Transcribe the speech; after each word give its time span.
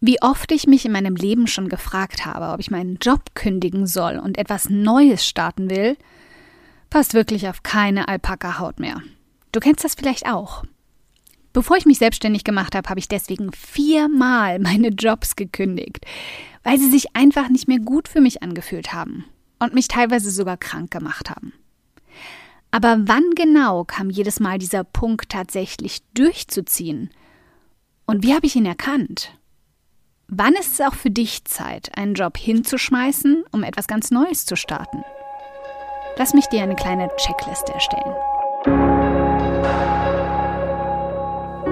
Wie 0.00 0.22
oft 0.22 0.52
ich 0.52 0.66
mich 0.66 0.84
in 0.84 0.92
meinem 0.92 1.16
Leben 1.16 1.46
schon 1.48 1.68
gefragt 1.68 2.24
habe, 2.24 2.52
ob 2.52 2.60
ich 2.60 2.70
meinen 2.70 2.98
Job 3.00 3.34
kündigen 3.34 3.86
soll 3.86 4.18
und 4.18 4.38
etwas 4.38 4.70
Neues 4.70 5.26
starten 5.26 5.70
will, 5.70 5.96
passt 6.88 7.14
wirklich 7.14 7.48
auf 7.48 7.62
keine 7.62 8.06
Alpaka-Haut 8.08 8.78
mehr. 8.78 9.02
Du 9.50 9.60
kennst 9.60 9.84
das 9.84 9.94
vielleicht 9.94 10.26
auch. 10.26 10.64
Bevor 11.52 11.76
ich 11.76 11.86
mich 11.86 11.98
selbstständig 11.98 12.44
gemacht 12.44 12.76
habe, 12.76 12.88
habe 12.88 13.00
ich 13.00 13.08
deswegen 13.08 13.50
viermal 13.52 14.58
meine 14.60 14.88
Jobs 14.88 15.34
gekündigt, 15.34 16.06
weil 16.62 16.78
sie 16.78 16.90
sich 16.90 17.16
einfach 17.16 17.48
nicht 17.48 17.66
mehr 17.66 17.80
gut 17.80 18.06
für 18.06 18.20
mich 18.20 18.42
angefühlt 18.42 18.92
haben 18.92 19.24
und 19.58 19.74
mich 19.74 19.88
teilweise 19.88 20.30
sogar 20.30 20.56
krank 20.56 20.92
gemacht 20.92 21.30
haben. 21.30 21.52
Aber 22.70 22.98
wann 23.06 23.30
genau 23.34 23.84
kam 23.84 24.10
jedes 24.10 24.40
Mal 24.40 24.58
dieser 24.58 24.84
Punkt 24.84 25.30
tatsächlich 25.30 26.02
durchzuziehen? 26.14 27.10
Und 28.06 28.22
wie 28.22 28.34
habe 28.34 28.46
ich 28.46 28.56
ihn 28.56 28.66
erkannt? 28.66 29.37
Wann 30.30 30.52
ist 30.52 30.74
es 30.74 30.86
auch 30.86 30.92
für 30.92 31.08
dich 31.08 31.46
Zeit, 31.46 31.90
einen 31.96 32.12
Job 32.12 32.36
hinzuschmeißen, 32.36 33.44
um 33.50 33.62
etwas 33.62 33.86
ganz 33.86 34.10
Neues 34.10 34.44
zu 34.44 34.56
starten? 34.56 35.02
Lass 36.18 36.34
mich 36.34 36.44
dir 36.48 36.62
eine 36.62 36.76
kleine 36.76 37.08
Checkliste 37.16 37.72
erstellen. 37.72 38.14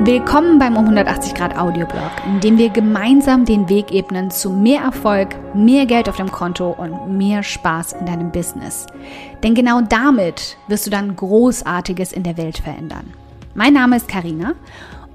Willkommen 0.06 0.59
beim 0.59 0.78
um 0.78 0.84
180 0.84 1.34
Grad 1.34 1.59
Audioblog, 1.59 2.11
in 2.24 2.41
dem 2.41 2.56
wir 2.56 2.70
gemeinsam 2.70 3.45
den 3.45 3.69
Weg 3.69 3.92
ebnen 3.92 4.30
zu 4.30 4.48
mehr 4.48 4.80
Erfolg, 4.80 5.36
mehr 5.55 5.84
Geld 5.84 6.09
auf 6.09 6.16
dem 6.16 6.33
Konto 6.33 6.70
und 6.70 7.14
mehr 7.14 7.42
Spaß 7.42 7.92
in 7.92 8.06
deinem 8.06 8.33
Business. 8.33 8.86
Denn 9.42 9.55
genau 9.55 9.83
damit 9.83 10.56
wirst 10.66 10.86
du 10.86 10.91
dann 10.91 11.14
Großartiges 11.14 12.11
in 12.11 12.23
der 12.23 12.38
Welt 12.38 12.56
verändern. 12.56 13.12
Mein 13.55 13.75
Name 13.75 13.97
ist 13.97 14.09
Karina 14.09 14.55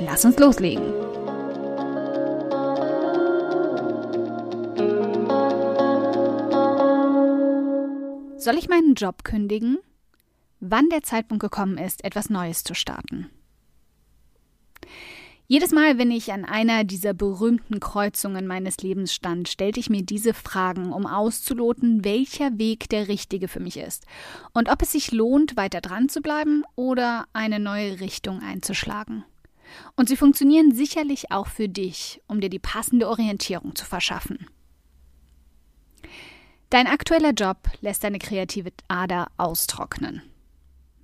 lass 0.00 0.24
uns 0.24 0.38
loslegen. 0.38 0.92
Soll 8.36 8.56
ich 8.56 8.68
meinen 8.68 8.94
Job 8.94 9.22
kündigen? 9.22 9.78
Wann 10.60 10.88
der 10.88 11.02
Zeitpunkt 11.02 11.42
gekommen 11.42 11.78
ist, 11.78 12.04
etwas 12.04 12.30
Neues 12.30 12.64
zu 12.64 12.74
starten. 12.74 13.30
Jedes 15.46 15.72
Mal, 15.72 15.98
wenn 15.98 16.12
ich 16.12 16.32
an 16.32 16.44
einer 16.44 16.84
dieser 16.84 17.12
berühmten 17.12 17.80
Kreuzungen 17.80 18.46
meines 18.46 18.78
Lebens 18.78 19.12
stand, 19.12 19.48
stellte 19.48 19.80
ich 19.80 19.90
mir 19.90 20.02
diese 20.02 20.32
Fragen, 20.32 20.92
um 20.92 21.06
auszuloten, 21.06 22.04
welcher 22.04 22.56
Weg 22.56 22.88
der 22.88 23.08
richtige 23.08 23.48
für 23.48 23.58
mich 23.58 23.76
ist 23.76 24.06
und 24.52 24.70
ob 24.70 24.80
es 24.80 24.92
sich 24.92 25.10
lohnt, 25.10 25.56
weiter 25.56 25.80
dran 25.80 26.08
zu 26.08 26.20
bleiben 26.20 26.62
oder 26.76 27.26
eine 27.32 27.58
neue 27.58 27.98
Richtung 27.98 28.40
einzuschlagen. 28.40 29.24
Und 29.96 30.08
sie 30.08 30.16
funktionieren 30.16 30.74
sicherlich 30.74 31.30
auch 31.30 31.46
für 31.46 31.68
dich, 31.68 32.20
um 32.26 32.40
dir 32.40 32.50
die 32.50 32.58
passende 32.58 33.08
Orientierung 33.08 33.74
zu 33.74 33.84
verschaffen. 33.84 34.46
Dein 36.70 36.86
aktueller 36.86 37.32
Job 37.32 37.68
lässt 37.80 38.04
deine 38.04 38.18
kreative 38.18 38.70
Ader 38.88 39.26
austrocknen. 39.36 40.22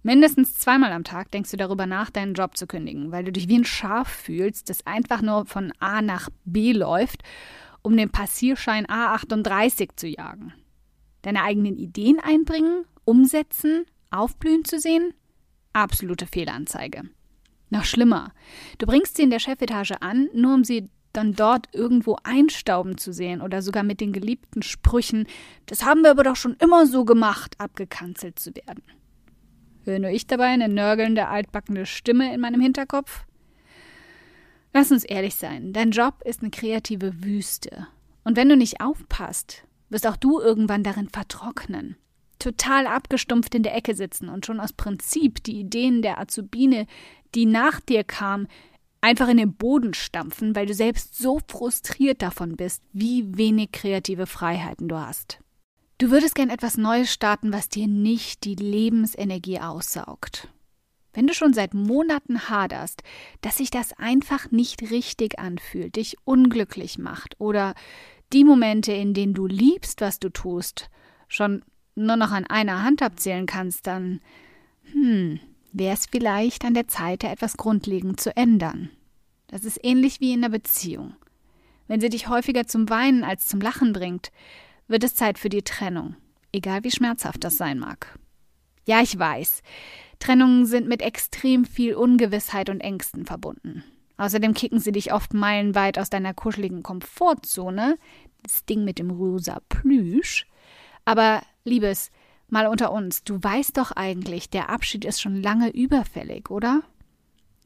Mindestens 0.05 0.55
zweimal 0.55 0.93
am 0.93 1.03
Tag 1.03 1.32
denkst 1.32 1.50
du 1.50 1.56
darüber 1.56 1.87
nach, 1.87 2.10
deinen 2.10 2.34
Job 2.34 2.56
zu 2.56 2.69
kündigen, 2.69 3.10
weil 3.10 3.25
du 3.25 3.32
dich 3.32 3.49
wie 3.49 3.59
ein 3.59 3.65
Schaf 3.65 4.06
fühlst, 4.06 4.71
das 4.71 4.87
einfach 4.87 5.21
nur 5.21 5.47
von 5.47 5.72
A 5.81 6.00
nach 6.03 6.28
B 6.44 6.71
läuft, 6.71 7.25
um 7.82 7.97
den 7.97 8.10
Passierschein 8.10 8.87
A38 8.87 9.97
zu 9.97 10.06
jagen. 10.06 10.53
Deine 11.22 11.43
eigenen 11.43 11.76
Ideen 11.76 12.21
einbringen, 12.21 12.84
umsetzen, 13.05 13.84
aufblühen 14.12 14.65
zu 14.65 14.78
sehen? 14.78 15.12
Absolute 15.72 16.28
Fehlanzeige. 16.28 17.10
Noch 17.71 17.84
schlimmer, 17.84 18.32
du 18.78 18.87
bringst 18.87 19.16
sie 19.16 19.22
in 19.25 19.31
der 19.31 19.41
Chefetage 19.41 19.97
an, 20.00 20.28
nur 20.32 20.54
um 20.54 20.65
sie 20.65 20.88
dann 21.12 21.32
dort 21.32 21.69
irgendwo 21.72 22.16
einstauben 22.22 22.99
zu 22.99 23.12
sehen 23.12 23.41
oder 23.41 23.62
sogar 23.62 23.82
mit 23.82 24.00
den 24.00 24.12
geliebten 24.12 24.62
Sprüchen, 24.62 25.27
das 25.66 25.84
haben 25.84 26.03
wir 26.03 26.10
aber 26.10 26.25
doch 26.25 26.37
schon 26.37 26.56
immer 26.60 26.87
so 26.87 27.05
gemacht, 27.05 27.55
abgekanzelt 27.59 28.38
zu 28.38 28.55
werden. 28.55 28.82
Höre 29.84 29.99
nur 29.99 30.10
ich 30.10 30.26
dabei 30.26 30.47
eine 30.47 30.69
nörgelnde, 30.69 31.28
altbackene 31.28 31.87
Stimme 31.87 32.34
in 32.34 32.41
meinem 32.41 32.60
Hinterkopf? 32.60 33.25
Lass 34.72 34.93
uns 34.93 35.05
ehrlich 35.05 35.37
sein, 35.37 35.72
dein 35.72 35.91
Job 35.91 36.22
ist 36.25 36.43
eine 36.43 36.50
kreative 36.50 37.25
Wüste. 37.25 37.87
Und 38.25 38.37
wenn 38.37 38.49
du 38.49 38.56
nicht 38.56 38.81
aufpasst, 38.81 39.65
wirst 39.88 40.06
auch 40.06 40.16
du 40.16 40.41
irgendwann 40.41 40.82
darin 40.82 41.09
vertrocknen. 41.09 41.97
Total 42.38 42.87
abgestumpft 42.87 43.55
in 43.55 43.62
der 43.62 43.75
Ecke 43.75 43.94
sitzen 43.94 44.28
und 44.28 44.44
schon 44.44 44.60
aus 44.60 44.72
Prinzip 44.72 45.43
die 45.44 45.60
Ideen 45.60 46.03
der 46.03 46.19
Azubine, 46.19 46.87
die 47.36 47.47
nach 47.47 47.80
dir 47.80 48.02
kam, 48.02 48.48
einfach 49.00 49.28
in 49.28 49.36
den 49.36 49.54
Boden 49.54 49.94
stampfen, 49.94 50.56
weil 50.56 50.66
du 50.66 50.74
selbst 50.74 51.16
so 51.16 51.38
frustriert 51.47 52.22
davon 52.22 52.56
bist, 52.56 52.82
wie 52.92 53.36
wenig 53.36 53.70
kreative 53.70 54.26
Freiheiten 54.26 54.88
du 54.88 54.98
hast. 54.98 55.38
Du 55.98 56.10
würdest 56.10 56.34
gern 56.34 56.50
etwas 56.50 56.76
Neues 56.76 57.12
starten, 57.12 57.52
was 57.52 57.69
dir 57.69 57.86
nicht 57.86 58.44
die 58.44 58.54
Lebensenergie 58.54 59.60
aussaugt. 59.60 60.48
Wenn 61.14 61.26
du 61.26 61.32
schon 61.32 61.54
seit 61.54 61.72
Monaten 61.72 62.50
haderst, 62.50 63.02
dass 63.41 63.56
sich 63.56 63.70
das 63.70 63.94
einfach 63.98 64.50
nicht 64.50 64.91
richtig 64.91 65.38
anfühlt, 65.38 65.96
dich 65.96 66.16
unglücklich 66.25 66.98
macht 66.98 67.36
oder 67.38 67.75
die 68.32 68.44
Momente, 68.44 68.92
in 68.92 69.14
denen 69.14 69.32
du 69.32 69.46
liebst, 69.46 70.02
was 70.02 70.19
du 70.19 70.28
tust, 70.28 70.91
schon 71.28 71.64
nur 71.94 72.16
noch 72.16 72.32
an 72.32 72.44
einer 72.44 72.82
Hand 72.82 73.00
abzählen 73.00 73.46
kannst, 73.46 73.86
dann, 73.86 74.20
hm, 74.92 75.41
wäre 75.78 75.94
es 75.94 76.06
vielleicht 76.06 76.64
an 76.64 76.75
der 76.75 76.88
Zeit, 76.88 77.22
da 77.22 77.31
etwas 77.31 77.56
grundlegend 77.56 78.20
zu 78.20 78.34
ändern. 78.37 78.91
Das 79.48 79.64
ist 79.64 79.78
ähnlich 79.82 80.20
wie 80.20 80.32
in 80.32 80.42
einer 80.42 80.50
Beziehung. 80.50 81.14
Wenn 81.87 82.00
sie 82.00 82.09
dich 82.09 82.28
häufiger 82.28 82.66
zum 82.66 82.88
Weinen 82.88 83.25
als 83.25 83.47
zum 83.47 83.60
Lachen 83.60 83.92
bringt, 83.92 84.32
wird 84.88 85.04
es 85.04 85.14
Zeit 85.14 85.38
für 85.38 85.48
die 85.48 85.62
Trennung, 85.62 86.16
egal 86.53 86.82
wie 86.82 86.91
schmerzhaft 86.91 87.44
das 87.44 87.56
sein 87.56 87.78
mag. 87.78 88.19
Ja, 88.87 89.03
ich 89.03 89.19
weiß, 89.19 89.62
Trennungen 90.19 90.66
sind 90.66 90.88
mit 90.88 91.03
extrem 91.03 91.64
viel 91.64 91.94
Ungewissheit 91.94 92.70
und 92.70 92.81
Ängsten 92.81 93.26
verbunden. 93.26 93.84
Außerdem 94.16 94.54
kicken 94.54 94.81
sie 94.81 94.93
dich 94.93 95.12
oft 95.12 95.34
meilenweit 95.34 95.98
aus 95.98 96.08
deiner 96.08 96.32
kuscheligen 96.32 96.82
Komfortzone, 96.82 97.98
das 98.43 98.64
Ding 98.64 98.84
mit 98.84 98.98
dem 98.98 99.10
rosa 99.10 99.60
Plüsch. 99.69 100.47
Aber, 101.04 101.43
Liebes, 101.64 102.10
mal 102.48 102.66
unter 102.66 102.92
uns, 102.92 103.24
du 103.24 103.42
weißt 103.42 103.76
doch 103.76 103.92
eigentlich, 103.92 104.50
der 104.50 104.70
Abschied 104.70 105.04
ist 105.04 105.20
schon 105.20 105.42
lange 105.42 105.70
überfällig, 105.70 106.50
oder? 106.50 106.82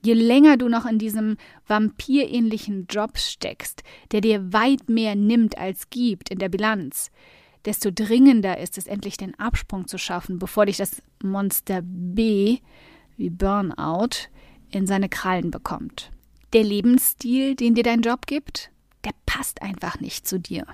Je 0.03 0.15
länger 0.15 0.57
du 0.57 0.69
noch 0.69 0.87
in 0.87 0.99
diesem 0.99 1.37
vampirähnlichen 1.67 2.87
Job 2.89 3.19
steckst, 3.19 3.83
der 4.13 4.23
dir 4.23 4.53
weit 4.53 4.89
mehr 4.89 5.15
nimmt 5.15 5.59
als 5.59 5.91
gibt 5.91 6.31
in 6.31 6.39
der 6.39 6.49
Bilanz, 6.49 7.11
desto 7.67 7.91
dringender 7.91 8.59
ist 8.59 8.79
es 8.79 8.87
endlich 8.87 9.19
den 9.19 9.39
Absprung 9.39 9.87
zu 9.87 9.99
schaffen, 9.99 10.39
bevor 10.39 10.67
dich 10.67 10.79
das 10.79 11.03
Monster 11.23 11.81
B 11.83 12.59
wie 13.19 13.31
Burnout 13.31 14.29
in 14.71 14.87
seine 14.87 15.11
Krallen 15.11 15.51
bekommt. 15.51 16.11
Der 16.55 16.65
Lebensstil, 16.65 17.55
den 17.55 17.75
dir 17.75 17.85
dein 17.85 18.01
Job 18.01 18.27
gibt, 18.27 18.71
der 19.05 19.13
passt 19.27 19.61
einfach 19.61 20.01
nicht 20.01 20.27
zu 20.27 20.41
dir. 20.41 20.67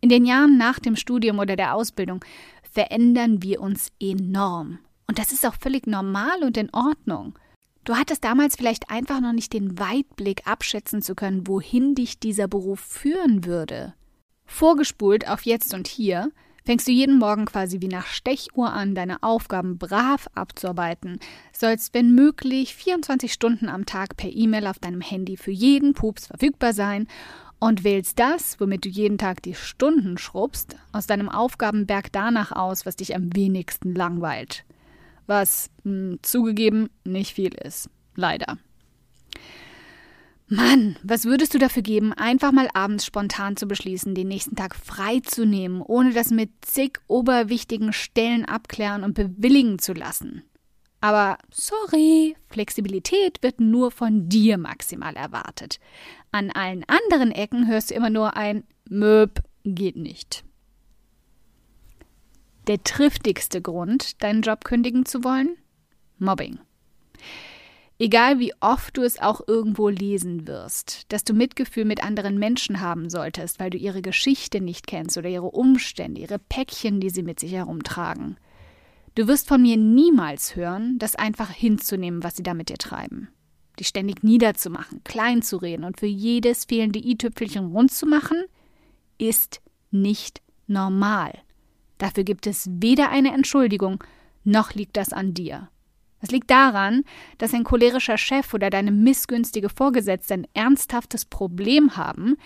In 0.00 0.08
den 0.08 0.24
Jahren 0.24 0.56
nach 0.56 0.78
dem 0.78 0.96
Studium 0.96 1.38
oder 1.40 1.56
der 1.56 1.74
Ausbildung 1.74 2.24
verändern 2.70 3.42
wir 3.42 3.60
uns 3.60 3.92
enorm. 4.00 4.78
Und 5.06 5.18
das 5.18 5.32
ist 5.32 5.44
auch 5.44 5.54
völlig 5.54 5.86
normal 5.86 6.42
und 6.42 6.56
in 6.56 6.72
Ordnung. 6.72 7.38
Du 7.84 7.96
hattest 7.96 8.22
damals 8.24 8.56
vielleicht 8.56 8.90
einfach 8.90 9.20
noch 9.20 9.32
nicht 9.32 9.52
den 9.52 9.78
Weitblick 9.78 10.46
abschätzen 10.46 11.02
zu 11.02 11.14
können, 11.14 11.46
wohin 11.46 11.94
dich 11.94 12.20
dieser 12.20 12.46
Beruf 12.46 12.80
führen 12.80 13.44
würde. 13.44 13.94
Vorgespult 14.44 15.28
auf 15.28 15.42
jetzt 15.46 15.74
und 15.74 15.88
hier 15.88 16.30
fängst 16.64 16.88
du 16.88 16.92
jeden 16.92 17.18
Morgen 17.18 17.44
quasi 17.44 17.80
wie 17.80 17.88
nach 17.88 18.06
Stechuhr 18.06 18.72
an, 18.72 18.94
deine 18.94 19.22
Aufgaben 19.22 19.78
brav 19.78 20.28
abzuarbeiten, 20.34 21.18
sollst 21.52 21.94
wenn 21.94 22.14
möglich 22.14 22.74
24 22.74 23.32
Stunden 23.32 23.68
am 23.68 23.86
Tag 23.86 24.16
per 24.16 24.30
E-Mail 24.30 24.66
auf 24.66 24.78
deinem 24.78 25.00
Handy 25.00 25.36
für 25.36 25.52
jeden 25.52 25.94
Pups 25.94 26.26
verfügbar 26.26 26.72
sein 26.72 27.06
und 27.58 27.84
wählst 27.84 28.18
das, 28.18 28.58
womit 28.60 28.84
du 28.84 28.88
jeden 28.88 29.18
Tag 29.18 29.42
die 29.42 29.54
Stunden 29.54 30.18
schrubbst, 30.18 30.76
aus 30.92 31.06
deinem 31.06 31.28
Aufgabenberg 31.28 32.10
danach 32.12 32.52
aus, 32.52 32.86
was 32.86 32.96
dich 32.96 33.14
am 33.14 33.34
wenigsten 33.34 33.94
langweilt 33.94 34.64
was 35.30 35.70
mh, 35.84 35.92
hm, 35.92 36.18
zugegeben 36.20 36.90
nicht 37.04 37.34
viel 37.34 37.54
ist. 37.54 37.88
Leider. 38.16 38.58
Mann, 40.52 40.96
was 41.04 41.26
würdest 41.26 41.54
du 41.54 41.58
dafür 41.58 41.82
geben, 41.82 42.12
einfach 42.12 42.50
mal 42.50 42.68
abends 42.74 43.06
spontan 43.06 43.56
zu 43.56 43.68
beschließen, 43.68 44.16
den 44.16 44.26
nächsten 44.26 44.56
Tag 44.56 44.74
frei 44.74 45.20
zu 45.20 45.46
nehmen, 45.46 45.80
ohne 45.80 46.12
das 46.12 46.32
mit 46.32 46.50
zig 46.62 46.98
oberwichtigen 47.06 47.92
Stellen 47.92 48.44
abklären 48.44 49.04
und 49.04 49.14
bewilligen 49.14 49.78
zu 49.78 49.92
lassen? 49.92 50.42
Aber 51.00 51.38
sorry, 51.52 52.36
Flexibilität 52.48 53.42
wird 53.42 53.60
nur 53.60 53.92
von 53.92 54.28
dir 54.28 54.58
maximal 54.58 55.14
erwartet. 55.14 55.78
An 56.32 56.50
allen 56.50 56.84
anderen 56.88 57.30
Ecken 57.30 57.68
hörst 57.68 57.90
du 57.90 57.94
immer 57.94 58.10
nur 58.10 58.36
ein 58.36 58.64
Möb 58.88 59.44
geht 59.64 59.96
nicht. 59.96 60.42
Der 62.66 62.82
triftigste 62.82 63.62
Grund, 63.62 64.20
deinen 64.22 64.42
Job 64.42 64.64
kündigen 64.64 65.06
zu 65.06 65.22
wollen? 65.22 65.56
Mobbing. 66.18 66.58
Egal 68.02 68.38
wie 68.38 68.54
oft 68.60 68.96
du 68.96 69.02
es 69.02 69.20
auch 69.20 69.42
irgendwo 69.46 69.90
lesen 69.90 70.46
wirst, 70.46 71.04
dass 71.12 71.22
du 71.22 71.34
Mitgefühl 71.34 71.84
mit 71.84 72.02
anderen 72.02 72.38
Menschen 72.38 72.80
haben 72.80 73.10
solltest, 73.10 73.60
weil 73.60 73.68
du 73.68 73.76
ihre 73.76 74.00
Geschichte 74.00 74.62
nicht 74.62 74.86
kennst 74.86 75.18
oder 75.18 75.28
ihre 75.28 75.50
Umstände, 75.50 76.22
ihre 76.22 76.38
Päckchen, 76.38 77.00
die 77.00 77.10
sie 77.10 77.22
mit 77.22 77.38
sich 77.38 77.52
herumtragen. 77.52 78.38
Du 79.16 79.28
wirst 79.28 79.46
von 79.46 79.60
mir 79.60 79.76
niemals 79.76 80.56
hören, 80.56 80.98
das 80.98 81.14
einfach 81.14 81.50
hinzunehmen, 81.50 82.24
was 82.24 82.36
sie 82.36 82.42
da 82.42 82.54
mit 82.54 82.70
dir 82.70 82.78
treiben. 82.78 83.28
Die 83.78 83.84
ständig 83.84 84.22
niederzumachen, 84.22 85.04
klein 85.04 85.42
zu 85.42 85.58
reden 85.58 85.84
und 85.84 86.00
für 86.00 86.06
jedes 86.06 86.64
fehlende 86.64 87.00
i-Tüpfelchen 87.00 87.66
rund 87.66 87.92
zu 87.92 88.06
machen, 88.06 88.42
ist 89.18 89.60
nicht 89.90 90.40
normal. 90.66 91.34
Dafür 91.98 92.24
gibt 92.24 92.46
es 92.46 92.66
weder 92.66 93.10
eine 93.10 93.34
Entschuldigung, 93.34 94.02
noch 94.42 94.72
liegt 94.72 94.96
das 94.96 95.12
an 95.12 95.34
dir. 95.34 95.68
Es 96.20 96.30
liegt 96.30 96.50
daran, 96.50 97.04
dass 97.38 97.54
ein 97.54 97.64
cholerischer 97.64 98.18
Chef 98.18 98.52
oder 98.52 98.70
deine 98.70 98.92
missgünstige 98.92 99.68
Vorgesetzte 99.68 100.34
ein 100.34 100.46
ernsthaftes 100.54 101.24
Problem 101.24 101.96
haben, 101.96 102.36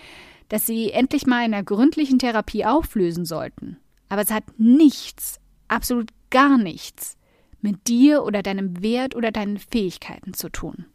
das 0.49 0.65
sie 0.65 0.91
endlich 0.91 1.25
mal 1.25 1.45
in 1.45 1.53
einer 1.53 1.63
gründlichen 1.63 2.19
Therapie 2.19 2.65
auflösen 2.65 3.25
sollten. 3.25 3.77
Aber 4.09 4.21
es 4.21 4.31
hat 4.31 4.43
nichts, 4.57 5.39
absolut 5.67 6.09
gar 6.29 6.57
nichts 6.57 7.17
mit 7.61 7.87
dir 7.87 8.23
oder 8.23 8.43
deinem 8.43 8.81
Wert 8.81 9.15
oder 9.15 9.31
deinen 9.31 9.57
Fähigkeiten 9.57 10.33
zu 10.33 10.49
tun. 10.49 10.85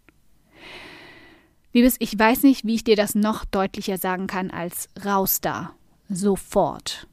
Liebes, 1.72 1.96
ich 1.98 2.18
weiß 2.18 2.42
nicht, 2.44 2.64
wie 2.64 2.76
ich 2.76 2.84
dir 2.84 2.96
das 2.96 3.14
noch 3.14 3.44
deutlicher 3.44 3.98
sagen 3.98 4.26
kann 4.26 4.50
als 4.50 4.88
raus 5.04 5.40
da, 5.40 5.74
sofort. 6.08 7.06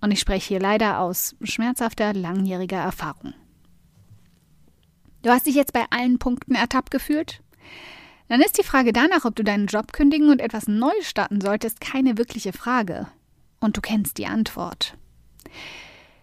Und 0.00 0.10
ich 0.10 0.20
spreche 0.20 0.48
hier 0.48 0.60
leider 0.60 1.00
aus 1.00 1.36
schmerzhafter, 1.42 2.12
langjähriger 2.12 2.78
Erfahrung. 2.78 3.34
Du 5.22 5.30
hast 5.30 5.46
dich 5.46 5.54
jetzt 5.54 5.72
bei 5.72 5.84
allen 5.90 6.18
Punkten 6.18 6.54
ertappt 6.54 6.90
gefühlt? 6.90 7.40
Dann 8.28 8.40
ist 8.40 8.58
die 8.58 8.64
Frage 8.64 8.92
danach, 8.92 9.24
ob 9.24 9.36
du 9.36 9.44
deinen 9.44 9.66
Job 9.66 9.92
kündigen 9.92 10.30
und 10.30 10.40
etwas 10.40 10.66
Neues 10.66 11.08
starten 11.08 11.40
solltest, 11.40 11.80
keine 11.80 12.18
wirkliche 12.18 12.52
Frage. 12.52 13.06
Und 13.60 13.76
du 13.76 13.80
kennst 13.80 14.18
die 14.18 14.26
Antwort. 14.26 14.96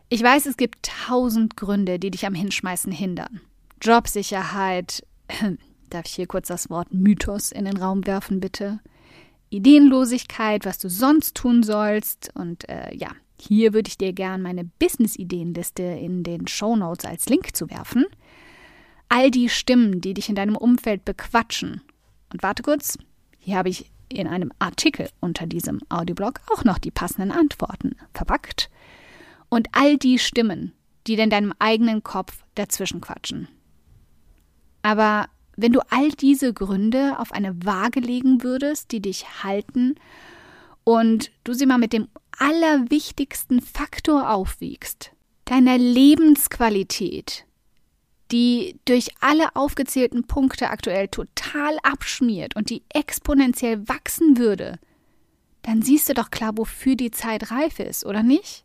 Ich 0.10 0.22
weiß, 0.22 0.48
es 0.48 0.58
gibt 0.58 0.90
tausend 1.08 1.56
Gründe, 1.56 2.00
die 2.00 2.12
dich 2.12 2.26
am 2.26 2.34
Hinschmeißen 2.34 2.92
hindern. 2.92 3.42
Jobsicherheit, 3.82 5.06
darf 5.90 6.06
ich 6.06 6.14
hier 6.14 6.28
kurz 6.28 6.48
das 6.48 6.70
Wort 6.70 6.94
Mythos 6.94 7.52
in 7.52 7.66
den 7.66 7.78
Raum 7.78 8.06
werfen, 8.06 8.40
bitte? 8.40 8.80
Ideenlosigkeit, 9.52 10.66
was 10.66 10.78
du 10.78 10.90
sonst 10.90 11.36
tun 11.36 11.64
sollst. 11.64 12.32
Und 12.34 12.68
äh, 12.68 12.94
ja, 12.96 13.10
hier 13.40 13.74
würde 13.74 13.88
ich 13.88 13.98
dir 13.98 14.12
gern 14.12 14.42
meine 14.42 14.66
Business-Ideenliste 14.66 15.84
in 15.84 16.24
den 16.24 16.48
Show 16.48 16.76
Notes 16.76 17.06
als 17.06 17.30
Link 17.30 17.56
zu 17.56 17.70
werfen 17.70 18.06
all 19.10 19.32
die 19.32 19.50
Stimmen, 19.50 20.02
die 20.02 20.14
dich 20.14 20.30
in 20.30 20.36
deinem 20.36 20.56
Umfeld 20.56 21.04
bequatschen. 21.06 21.82
Und 22.32 22.44
warte 22.44 22.64
kurz, 22.64 22.98
hier 23.40 23.58
habe 23.58 23.70
ich 23.70 23.92
in 24.08 24.28
einem 24.28 24.52
Artikel 24.60 25.10
unter 25.20 25.46
diesem 25.46 25.80
Audioblog 25.90 26.42
auch 26.54 26.64
noch 26.64 26.78
die 26.78 26.92
passenden 26.92 27.32
Antworten 27.32 27.96
verpackt. 28.14 28.70
Und 29.50 29.68
all 29.72 29.98
die 29.98 30.20
Stimmen, 30.20 30.74
die 31.08 31.16
in 31.16 31.30
deinem 31.30 31.54
eigenen 31.60 32.04
Kopf 32.04 32.44
dazwischen 32.56 33.02
quatschen. 33.02 33.48
Aber 34.82 35.28
wenn 35.58 35.74
du 35.74 35.82
all 35.90 36.10
diese 36.10 36.54
Gründe 36.54 37.20
auf 37.20 37.32
eine 37.32 37.66
Waage 37.66 38.00
legen 38.00 38.44
würdest, 38.44 38.92
die 38.92 39.02
dich 39.02 39.44
halten, 39.44 39.96
und 40.84 41.32
du 41.44 41.54
sie 41.54 41.66
mal 41.66 41.78
mit 41.78 41.94
dem 41.94 42.08
allerwichtigsten 42.38 43.62
Faktor 43.62 44.32
aufwiegst, 44.32 45.12
deiner 45.46 45.78
Lebensqualität, 45.78 47.46
die 48.32 48.80
durch 48.86 49.10
alle 49.20 49.56
aufgezählten 49.56 50.26
Punkte 50.26 50.70
aktuell 50.70 51.08
total 51.08 51.78
abschmiert 51.84 52.56
und 52.56 52.70
die 52.70 52.84
exponentiell 52.94 53.88
wachsen 53.88 54.38
würde, 54.38 54.80
dann 55.64 55.82
siehst 55.82 56.10
du 56.10 56.14
doch 56.14 56.32
klar, 56.32 56.54
wofür 56.56 56.96
die 56.96 57.12
Zeit 57.12 57.52
reif 57.52 57.80
ist, 57.80 58.06
oder 58.06 58.24
nicht? 58.24 58.64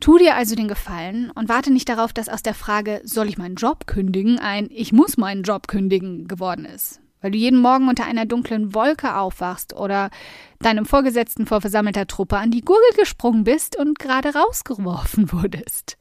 Tu 0.00 0.16
dir 0.18 0.36
also 0.36 0.54
den 0.54 0.68
Gefallen 0.68 1.30
und 1.32 1.48
warte 1.48 1.72
nicht 1.72 1.88
darauf, 1.88 2.12
dass 2.12 2.28
aus 2.28 2.42
der 2.42 2.54
Frage, 2.54 3.00
soll 3.04 3.28
ich 3.28 3.38
meinen 3.38 3.56
Job 3.56 3.86
kündigen, 3.86 4.38
ein 4.38 4.68
Ich 4.70 4.92
muss 4.92 5.16
meinen 5.16 5.42
Job 5.42 5.66
kündigen 5.66 6.28
geworden 6.28 6.64
ist. 6.64 7.00
Weil 7.20 7.32
du 7.32 7.38
jeden 7.38 7.60
Morgen 7.60 7.88
unter 7.88 8.04
einer 8.04 8.26
dunklen 8.26 8.74
Wolke 8.74 9.16
aufwachst 9.16 9.74
oder 9.74 10.10
deinem 10.60 10.86
Vorgesetzten 10.86 11.46
vor 11.46 11.60
versammelter 11.60 12.06
Truppe 12.06 12.36
an 12.36 12.52
die 12.52 12.60
Gurgel 12.60 12.90
gesprungen 12.96 13.42
bist 13.42 13.76
und 13.76 13.98
gerade 13.98 14.34
rausgeworfen 14.34 15.32
wurdest. 15.32 15.97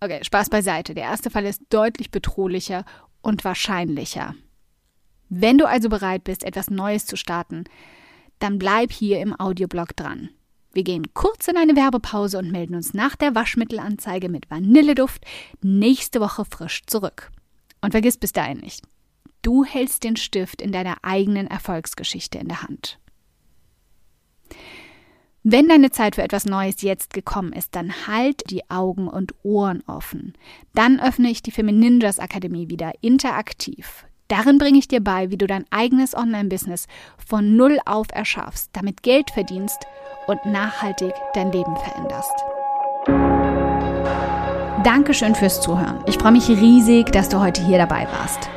Okay, 0.00 0.22
Spaß 0.22 0.50
beiseite. 0.50 0.94
Der 0.94 1.04
erste 1.04 1.30
Fall 1.30 1.46
ist 1.46 1.62
deutlich 1.70 2.10
bedrohlicher 2.10 2.84
und 3.22 3.44
wahrscheinlicher. 3.44 4.34
Wenn 5.28 5.58
du 5.58 5.66
also 5.66 5.88
bereit 5.88 6.24
bist, 6.24 6.44
etwas 6.44 6.70
Neues 6.70 7.06
zu 7.06 7.16
starten, 7.16 7.64
dann 8.38 8.58
bleib 8.58 8.92
hier 8.92 9.20
im 9.20 9.38
Audioblog 9.38 9.96
dran. 9.96 10.30
Wir 10.72 10.84
gehen 10.84 11.14
kurz 11.14 11.48
in 11.48 11.56
eine 11.56 11.74
Werbepause 11.74 12.38
und 12.38 12.52
melden 12.52 12.74
uns 12.74 12.92
nach 12.92 13.16
der 13.16 13.34
Waschmittelanzeige 13.34 14.28
mit 14.28 14.50
Vanilleduft 14.50 15.24
nächste 15.62 16.20
Woche 16.20 16.44
frisch 16.44 16.82
zurück. 16.86 17.30
Und 17.80 17.92
vergiss 17.92 18.18
bis 18.18 18.32
dahin 18.32 18.58
nicht, 18.58 18.84
du 19.40 19.64
hältst 19.64 20.04
den 20.04 20.16
Stift 20.16 20.60
in 20.60 20.72
deiner 20.72 20.98
eigenen 21.02 21.46
Erfolgsgeschichte 21.46 22.38
in 22.38 22.48
der 22.48 22.62
Hand. 22.62 22.98
Wenn 25.48 25.68
deine 25.68 25.92
Zeit 25.92 26.16
für 26.16 26.24
etwas 26.24 26.44
Neues 26.44 26.82
jetzt 26.82 27.14
gekommen 27.14 27.52
ist, 27.52 27.76
dann 27.76 28.08
halt 28.08 28.50
die 28.50 28.68
Augen 28.68 29.06
und 29.06 29.32
Ohren 29.44 29.84
offen. 29.86 30.34
Dann 30.74 30.98
öffne 30.98 31.30
ich 31.30 31.40
die 31.40 31.52
Femininjas 31.52 32.18
Akademie 32.18 32.68
wieder 32.68 32.90
interaktiv. 33.00 34.06
Darin 34.26 34.58
bringe 34.58 34.80
ich 34.80 34.88
dir 34.88 35.00
bei, 35.00 35.30
wie 35.30 35.36
du 35.36 35.46
dein 35.46 35.64
eigenes 35.70 36.16
Online-Business 36.16 36.88
von 37.24 37.54
Null 37.54 37.78
auf 37.86 38.08
erschaffst, 38.12 38.70
damit 38.72 39.04
Geld 39.04 39.30
verdienst 39.30 39.78
und 40.26 40.44
nachhaltig 40.46 41.12
dein 41.34 41.52
Leben 41.52 41.76
veränderst. 41.76 42.34
Dankeschön 44.82 45.36
fürs 45.36 45.60
Zuhören. 45.60 46.02
Ich 46.08 46.18
freue 46.18 46.32
mich 46.32 46.48
riesig, 46.48 47.12
dass 47.12 47.28
du 47.28 47.38
heute 47.38 47.64
hier 47.64 47.78
dabei 47.78 48.08
warst. 48.18 48.50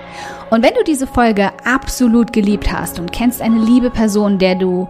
Und 0.49 0.63
wenn 0.63 0.73
du 0.73 0.83
diese 0.83 1.05
Folge 1.05 1.51
absolut 1.63 2.33
geliebt 2.33 2.71
hast 2.71 2.99
und 2.99 3.11
kennst 3.11 3.43
eine 3.43 3.63
liebe 3.63 3.91
Person, 3.91 4.39
der 4.39 4.55
du 4.55 4.89